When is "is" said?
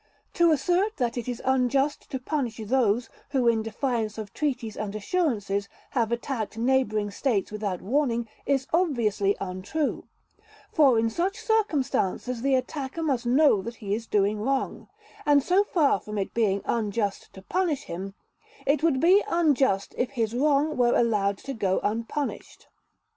1.27-1.43, 8.47-8.65, 13.93-14.07